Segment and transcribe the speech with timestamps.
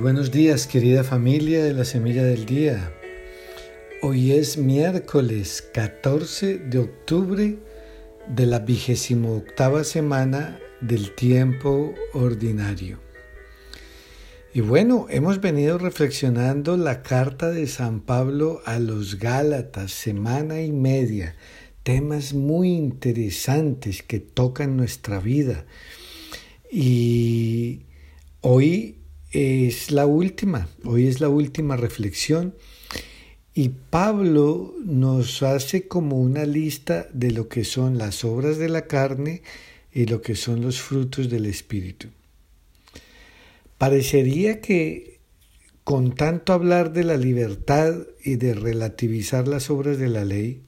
[0.00, 2.90] Buenos días querida familia de la Semilla del Día.
[4.00, 7.58] Hoy es miércoles 14 de octubre
[8.26, 12.98] de la vigésimo octava semana del tiempo ordinario.
[14.54, 20.72] Y bueno, hemos venido reflexionando la carta de San Pablo a los Gálatas, semana y
[20.72, 21.36] media,
[21.82, 25.66] temas muy interesantes que tocan nuestra vida.
[26.72, 27.82] Y
[28.40, 28.99] hoy
[29.30, 32.54] es la última, hoy es la última reflexión
[33.54, 38.86] y Pablo nos hace como una lista de lo que son las obras de la
[38.86, 39.42] carne
[39.92, 42.08] y lo que son los frutos del Espíritu.
[43.78, 45.18] Parecería que
[45.84, 50.62] con tanto hablar de la libertad y de relativizar las obras de la ley,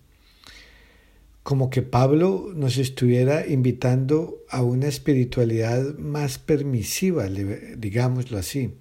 [1.42, 8.74] como que Pablo nos estuviera invitando a una espiritualidad más permisiva, digámoslo así.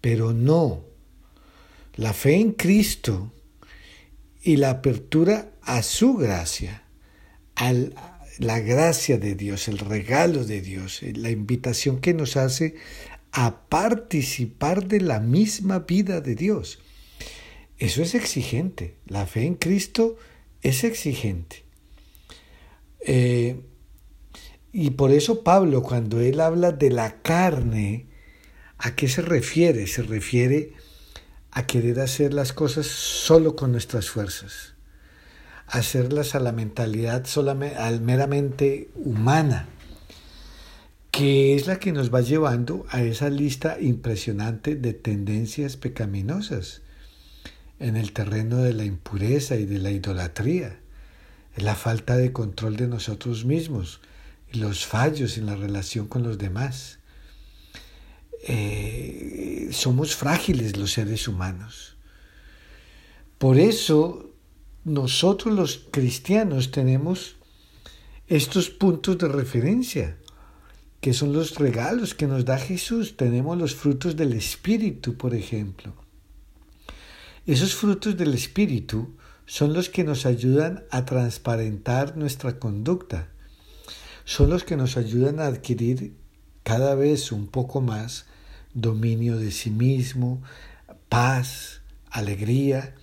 [0.00, 0.84] Pero no,
[1.96, 3.32] la fe en Cristo
[4.42, 6.84] y la apertura a su gracia,
[7.56, 7.72] a
[8.38, 12.76] la gracia de Dios, el regalo de Dios, la invitación que nos hace
[13.32, 16.78] a participar de la misma vida de Dios.
[17.78, 18.94] Eso es exigente.
[19.06, 20.16] La fe en Cristo
[20.62, 21.63] es exigente.
[23.04, 23.60] Eh,
[24.72, 28.06] y por eso Pablo, cuando él habla de la carne,
[28.78, 29.86] ¿a qué se refiere?
[29.86, 30.72] Se refiere
[31.52, 34.74] a querer hacer las cosas solo con nuestras fuerzas,
[35.66, 39.68] hacerlas a la mentalidad solamente, meramente humana,
[41.12, 46.82] que es la que nos va llevando a esa lista impresionante de tendencias pecaminosas
[47.78, 50.80] en el terreno de la impureza y de la idolatría
[51.56, 54.00] la falta de control de nosotros mismos
[54.54, 56.98] los fallos en la relación con los demás.
[58.46, 61.96] Eh, somos frágiles los seres humanos.
[63.38, 64.30] Por eso
[64.84, 67.36] nosotros los cristianos tenemos
[68.26, 70.18] estos puntos de referencia,
[71.00, 73.16] que son los regalos que nos da Jesús.
[73.16, 75.94] Tenemos los frutos del Espíritu, por ejemplo.
[77.46, 79.14] Esos frutos del Espíritu
[79.46, 83.28] son los que nos ayudan a transparentar nuestra conducta,
[84.24, 86.16] son los que nos ayudan a adquirir
[86.62, 88.26] cada vez un poco más
[88.72, 90.42] dominio de sí mismo,
[91.08, 92.94] paz, alegría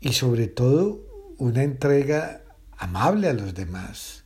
[0.00, 1.00] y sobre todo
[1.38, 2.42] una entrega
[2.76, 4.24] amable a los demás.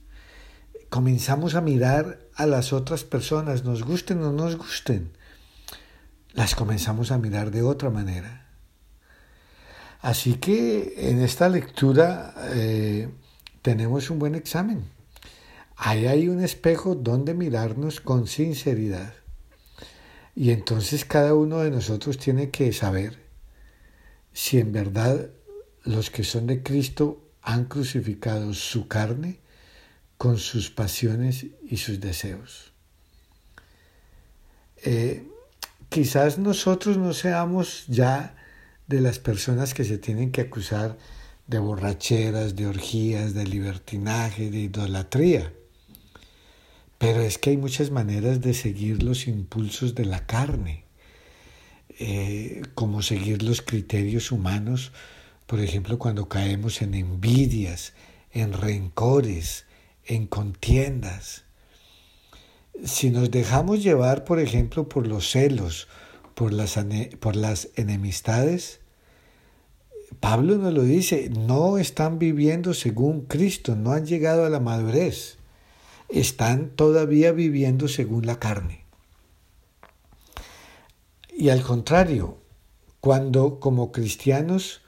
[0.91, 5.13] Comenzamos a mirar a las otras personas, nos gusten o no nos gusten,
[6.33, 8.48] las comenzamos a mirar de otra manera.
[10.01, 13.09] Así que en esta lectura eh,
[13.63, 14.85] tenemos un buen examen.
[15.77, 19.15] Ahí hay un espejo donde mirarnos con sinceridad.
[20.35, 23.19] Y entonces cada uno de nosotros tiene que saber
[24.33, 25.31] si en verdad
[25.83, 29.41] los que son de Cristo han crucificado su carne
[30.17, 32.73] con sus pasiones y sus deseos.
[34.85, 35.27] Eh,
[35.89, 38.38] quizás nosotros no seamos ya
[38.89, 40.99] de las personas que se tienen que acusar
[41.47, 45.53] de borracheras, de orgías, de libertinaje, de idolatría.
[46.99, 50.85] Pero es que hay muchas maneras de seguir los impulsos de la carne,
[52.01, 54.93] eh, como seguir los criterios humanos,
[55.47, 57.95] por ejemplo, cuando caemos en envidias,
[58.33, 59.65] en rencores,
[60.05, 61.45] en contiendas.
[62.85, 65.89] Si nos dejamos llevar, por ejemplo, por los celos,
[66.39, 66.79] por las,
[67.19, 68.79] por las enemistades,
[70.21, 75.39] Pablo nos lo dice, no están viviendo según Cristo, no han llegado a la madurez,
[76.09, 78.85] están todavía viviendo según la carne.
[81.37, 82.39] Y al contrario,
[83.01, 84.83] cuando como cristianos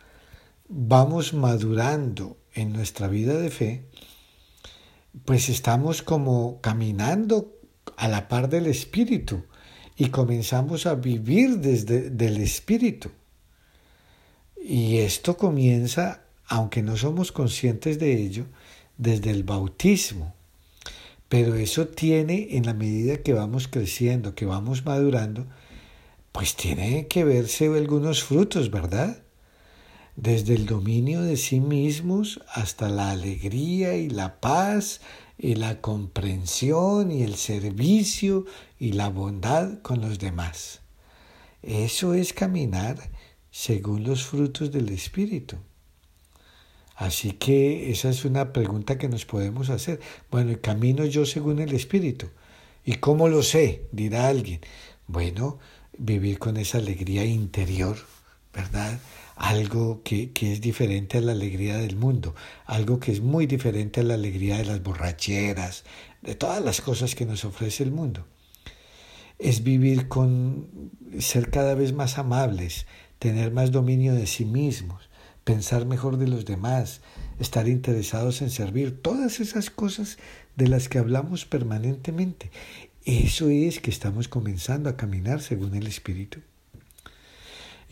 [0.68, 3.86] vamos madurando en nuestra vida de fe,
[5.24, 7.58] pues estamos como caminando
[7.96, 9.42] a la par del Espíritu
[10.00, 13.10] y comenzamos a vivir desde el Espíritu.
[14.56, 18.46] Y esto comienza, aunque no somos conscientes de ello,
[18.96, 20.32] desde el bautismo.
[21.28, 25.46] Pero eso tiene, en la medida que vamos creciendo, que vamos madurando,
[26.32, 29.22] pues tiene que verse algunos frutos, ¿verdad?
[30.16, 35.02] Desde el dominio de sí mismos hasta la alegría y la paz
[35.42, 38.44] y la comprensión y el servicio
[38.78, 40.80] y la bondad con los demás.
[41.62, 43.10] Eso es caminar
[43.50, 45.56] según los frutos del Espíritu.
[46.94, 50.00] Así que esa es una pregunta que nos podemos hacer.
[50.30, 52.28] Bueno, ¿camino yo según el Espíritu?
[52.84, 53.86] ¿Y cómo lo sé?
[53.92, 54.60] Dirá alguien.
[55.06, 55.58] Bueno,
[55.96, 57.96] vivir con esa alegría interior,
[58.52, 59.00] ¿verdad?
[59.40, 62.34] Algo que, que, es diferente a la alegría del mundo,
[62.66, 65.84] algo que es muy diferente a la alegría de las borracheras,
[66.20, 68.26] de todas las cosas que nos ofrece el mundo.
[69.38, 72.86] Es vivir con ser cada vez más amables,
[73.18, 75.08] tener más dominio de sí mismos,
[75.42, 77.00] pensar mejor de los demás,
[77.38, 80.18] estar interesados en servir, todas esas cosas
[80.54, 82.50] de las que hablamos permanentemente.
[83.06, 86.40] Eso es que estamos comenzando a caminar según el Espíritu.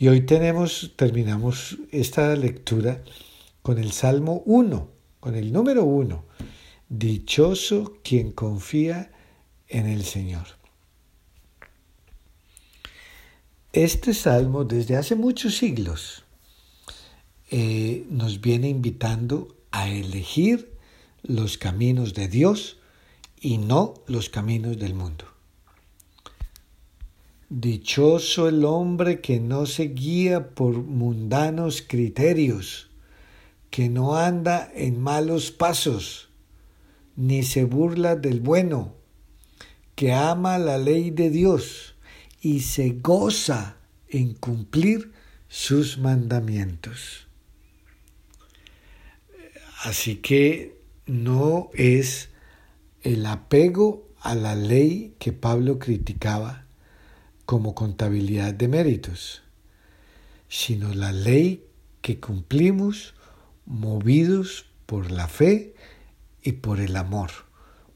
[0.01, 3.03] Y hoy tenemos, terminamos esta lectura
[3.61, 6.23] con el Salmo 1, con el número 1.
[6.87, 9.11] Dichoso quien confía
[9.67, 10.47] en el Señor.
[13.73, 16.23] Este salmo desde hace muchos siglos
[17.51, 20.77] eh, nos viene invitando a elegir
[21.23, 22.77] los caminos de Dios
[23.41, 25.25] y no los caminos del mundo.
[27.51, 32.91] Dichoso el hombre que no se guía por mundanos criterios,
[33.71, 36.29] que no anda en malos pasos,
[37.15, 38.93] ni se burla del bueno,
[39.95, 41.95] que ama la ley de Dios
[42.39, 43.77] y se goza
[44.09, 45.11] en cumplir
[45.47, 47.25] sus mandamientos.
[49.85, 52.29] Así que no es
[53.01, 56.68] el apego a la ley que Pablo criticaba
[57.49, 59.41] como contabilidad de méritos,
[60.49, 61.65] sino la ley
[62.03, 63.15] que cumplimos
[63.65, 65.73] movidos por la fe
[66.43, 67.31] y por el amor,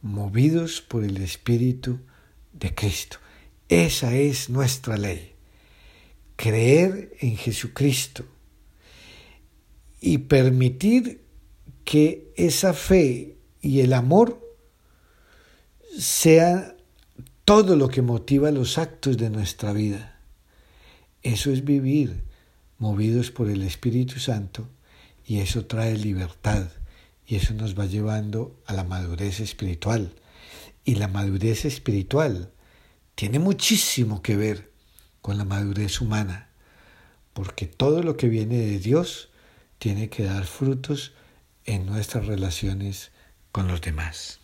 [0.01, 1.99] movidos por el Espíritu
[2.51, 3.17] de Cristo.
[3.69, 5.35] Esa es nuestra ley.
[6.35, 8.25] Creer en Jesucristo
[10.01, 11.21] y permitir
[11.85, 14.57] que esa fe y el amor
[15.95, 16.75] sea
[17.45, 20.17] todo lo que motiva los actos de nuestra vida.
[21.23, 22.23] Eso es vivir
[22.77, 24.69] movidos por el Espíritu Santo
[25.25, 26.69] y eso trae libertad
[27.25, 30.13] y eso nos va llevando a la madurez espiritual.
[30.85, 32.51] Y la madurez espiritual
[33.15, 34.71] tiene muchísimo que ver
[35.21, 36.49] con la madurez humana,
[37.33, 39.29] porque todo lo que viene de Dios
[39.79, 41.13] tiene que dar frutos
[41.65, 43.11] en nuestras relaciones
[43.51, 44.42] con los demás.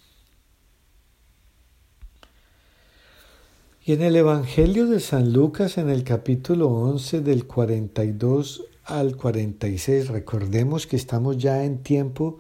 [3.89, 10.09] Y en el Evangelio de San Lucas, en el capítulo 11 del 42 al 46,
[10.09, 12.37] recordemos que estamos ya en tiempo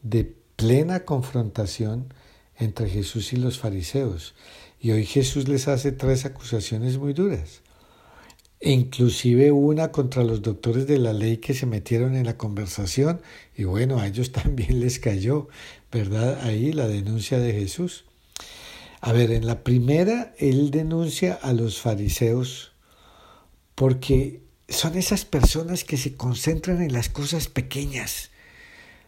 [0.00, 2.14] de plena confrontación
[2.56, 4.36] entre Jesús y los fariseos.
[4.78, 7.62] Y hoy Jesús les hace tres acusaciones muy duras
[8.64, 13.20] inclusive una contra los doctores de la ley que se metieron en la conversación
[13.56, 15.48] y bueno, a ellos también les cayó,
[15.90, 16.38] ¿verdad?
[16.42, 18.04] Ahí la denuncia de Jesús.
[19.02, 22.70] A ver, en la primera él denuncia a los fariseos
[23.74, 28.30] porque son esas personas que se concentran en las cosas pequeñas.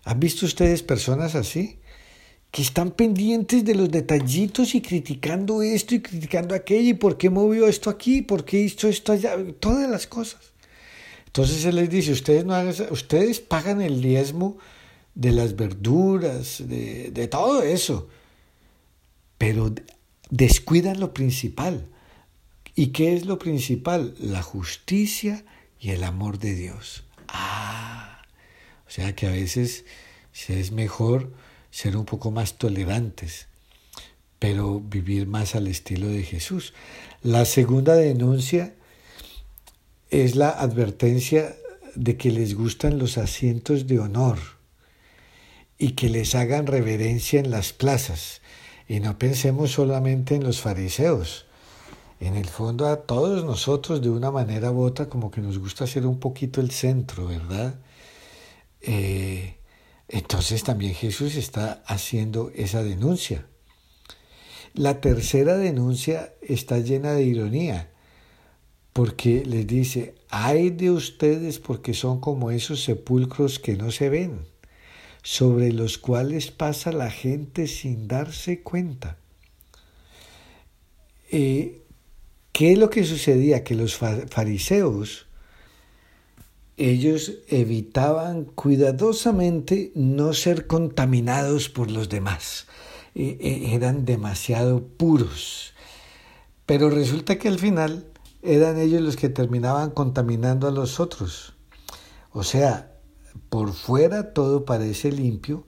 [0.03, 1.79] ¿Han visto ustedes personas así?
[2.51, 7.29] que están pendientes de los detallitos y criticando esto y criticando aquello, y por qué
[7.29, 10.53] movió esto aquí, por qué hizo esto allá, todas las cosas.
[11.27, 14.57] Entonces él les dice, ustedes, no hagan, ustedes pagan el diezmo
[15.17, 18.09] de las verduras, de, de todo eso,
[19.39, 19.75] pero
[20.31, 21.87] descuidan lo principal.
[22.75, 24.15] ¿Y qué es lo principal?
[24.19, 25.45] La justicia
[25.79, 27.05] y el amor de Dios.
[27.29, 28.23] Ah,
[28.87, 29.85] o sea que a veces
[30.49, 31.33] es mejor
[31.71, 33.49] ser un poco más tolerantes,
[34.39, 36.75] pero vivir más al estilo de Jesús.
[37.23, 38.75] La segunda denuncia
[40.11, 41.57] es la advertencia
[41.95, 44.39] de que les gustan los asientos de honor
[45.79, 48.41] y que les hagan reverencia en las plazas.
[48.89, 51.47] Y no pensemos solamente en los fariseos.
[52.21, 55.87] En el fondo a todos nosotros de una manera u otra como que nos gusta
[55.87, 57.75] ser un poquito el centro, ¿verdad?
[58.81, 59.57] Eh,
[60.09, 63.47] entonces también Jesús está haciendo esa denuncia.
[64.75, 67.91] La tercera denuncia está llena de ironía,
[68.93, 74.47] porque les dice, ay de ustedes porque son como esos sepulcros que no se ven,
[75.25, 79.17] sobre los cuales pasa la gente sin darse cuenta.
[81.33, 81.83] Eh,
[82.53, 83.65] ¿Qué es lo que sucedía?
[83.65, 85.27] Que los fariseos
[86.77, 92.67] ellos evitaban cuidadosamente no ser contaminados por los demás.
[93.15, 95.73] E, e, eran demasiado puros.
[96.67, 98.07] Pero resulta que al final
[98.43, 101.55] eran ellos los que terminaban contaminando a los otros.
[102.33, 102.94] O sea,
[103.49, 105.67] por fuera todo parece limpio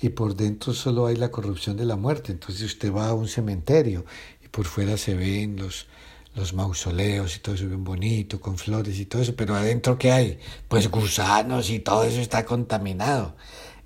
[0.00, 2.32] y por dentro solo hay la corrupción de la muerte.
[2.32, 4.04] Entonces usted va a un cementerio
[4.44, 5.86] y por fuera se ven los,
[6.34, 10.12] los mausoleos y todo eso bien bonito, con flores y todo eso, pero adentro ¿qué
[10.12, 10.38] hay?
[10.68, 13.36] Pues gusanos y todo eso está contaminado.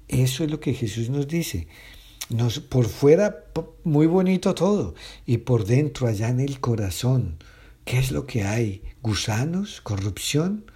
[0.08, 1.68] Eso es lo que Jesús nos dice.
[2.68, 3.44] Por fuera
[3.82, 4.94] muy bonito todo
[5.26, 7.38] y por dentro, allá en el corazón,
[7.84, 8.82] ¿qué es lo que hay?
[9.02, 9.80] ¿Gusanos?
[9.80, 10.70] ¿Corrupción?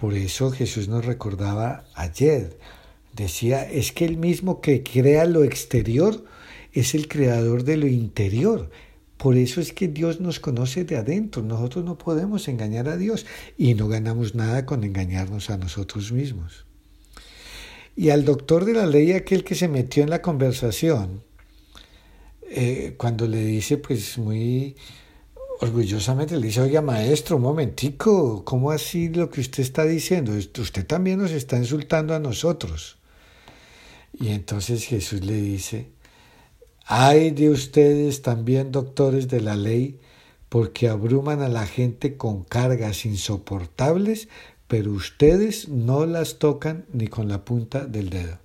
[0.00, 2.56] Por eso Jesús nos recordaba ayer,
[3.14, 6.24] decía, es que el mismo que crea lo exterior
[6.72, 8.70] es el creador de lo interior.
[9.18, 11.42] Por eso es que Dios nos conoce de adentro.
[11.42, 13.26] Nosotros no podemos engañar a Dios
[13.58, 16.64] y no ganamos nada con engañarnos a nosotros mismos.
[17.94, 21.22] Y al doctor de la ley, aquel que se metió en la conversación,
[22.48, 24.76] eh, cuando le dice, pues muy
[25.60, 30.32] orgullosamente, le dice, oiga maestro, un momentico, ¿cómo así lo que usted está diciendo?
[30.32, 32.96] Usted también nos está insultando a nosotros.
[34.12, 35.90] Y entonces Jesús le dice,
[36.86, 40.00] Ay de ustedes también, doctores de la ley,
[40.48, 44.28] porque abruman a la gente con cargas insoportables,
[44.66, 48.38] pero ustedes no las tocan ni con la punta del dedo.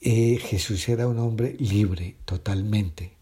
[0.00, 3.19] Eh, Jesús era un hombre libre totalmente.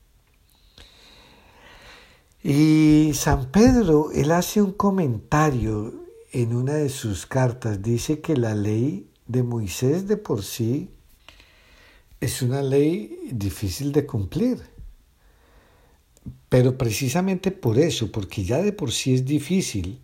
[2.43, 8.55] Y San Pedro, él hace un comentario en una de sus cartas, dice que la
[8.55, 10.89] ley de Moisés de por sí
[12.21, 14.63] es una ley difícil de cumplir.
[16.49, 20.01] Pero precisamente por eso, porque ya de por sí es difícil,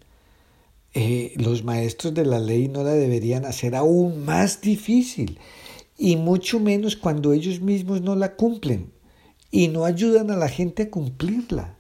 [0.93, 5.39] eh, los maestros de la ley no la deberían hacer aún más difícil,
[5.97, 8.93] y mucho menos cuando ellos mismos no la cumplen
[9.53, 11.77] y no ayudan a la gente a cumplirla.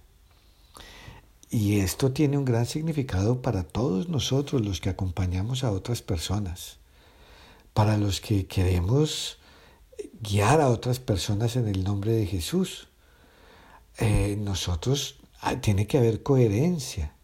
[1.54, 6.78] Y esto tiene un gran significado para todos nosotros los que acompañamos a otras personas,
[7.74, 9.38] para los que queremos
[10.20, 12.88] guiar a otras personas en el nombre de Jesús.
[13.98, 17.14] Eh, nosotros ah, tiene que haber coherencia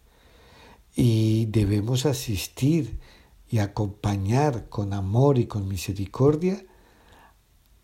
[0.95, 3.01] y debemos asistir
[3.49, 6.63] y acompañar con amor y con misericordia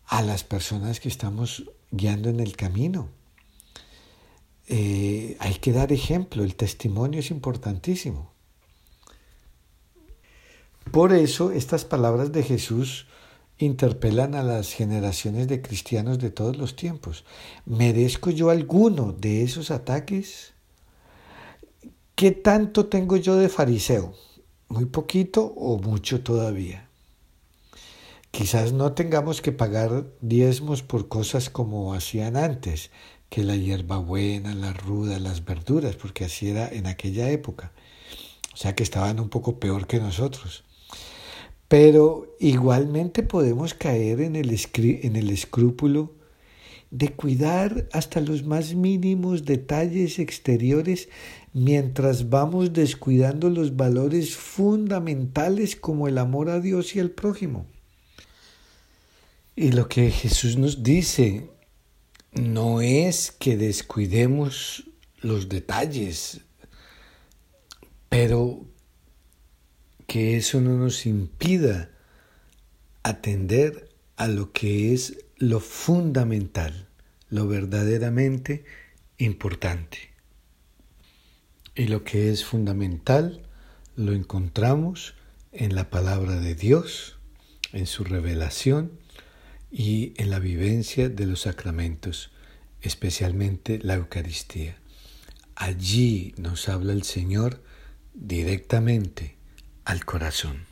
[0.06, 3.17] a las personas que estamos guiando en el camino.
[4.68, 8.30] Eh, hay que dar ejemplo, el testimonio es importantísimo.
[10.92, 13.06] Por eso estas palabras de Jesús
[13.58, 17.24] interpelan a las generaciones de cristianos de todos los tiempos.
[17.66, 20.52] ¿Merezco yo alguno de esos ataques?
[22.14, 24.14] ¿Qué tanto tengo yo de fariseo?
[24.68, 26.88] ¿Muy poquito o mucho todavía?
[28.30, 32.90] Quizás no tengamos que pagar diezmos por cosas como hacían antes,
[33.28, 37.72] que la hierbabuena, la ruda, las verduras, porque así era en aquella época.
[38.54, 40.64] O sea que estaban un poco peor que nosotros.
[41.68, 46.14] Pero igualmente podemos caer en el, en el escrúpulo
[46.90, 51.10] de cuidar hasta los más mínimos detalles exteriores
[51.52, 57.66] mientras vamos descuidando los valores fundamentales como el amor a Dios y al prójimo.
[59.54, 61.50] Y lo que Jesús nos dice
[62.38, 64.84] no es que descuidemos
[65.20, 66.40] los detalles,
[68.08, 68.64] pero
[70.06, 71.90] que eso no nos impida
[73.02, 76.88] atender a lo que es lo fundamental,
[77.28, 78.64] lo verdaderamente
[79.18, 79.98] importante.
[81.74, 83.46] Y lo que es fundamental
[83.96, 85.14] lo encontramos
[85.52, 87.18] en la palabra de Dios,
[87.72, 88.92] en su revelación
[89.70, 92.30] y en la vivencia de los sacramentos,
[92.80, 94.76] especialmente la Eucaristía.
[95.56, 97.62] Allí nos habla el Señor
[98.14, 99.36] directamente
[99.84, 100.66] al corazón.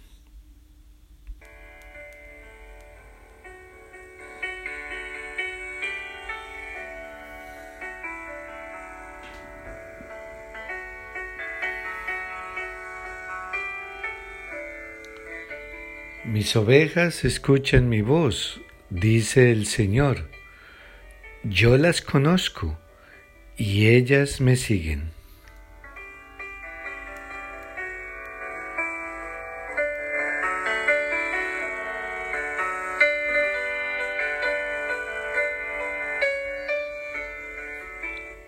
[16.24, 20.28] Mis ovejas escuchan mi voz, dice el Señor.
[21.44, 22.78] Yo las conozco
[23.56, 25.16] y ellas me siguen.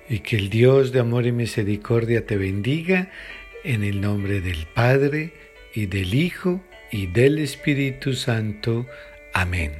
[0.08, 3.10] y que el Dios de amor y misericordia te bendiga
[3.64, 5.32] en el nombre del Padre
[5.74, 8.86] y del Hijo y del Espíritu Santo.
[9.34, 9.72] Amén.